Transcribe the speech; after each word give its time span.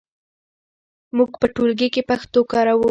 موږ 1.17 1.31
په 1.41 1.47
ټولګي 1.55 1.87
کې 1.93 2.01
پښتو 2.09 2.39
کاروو. 2.51 2.79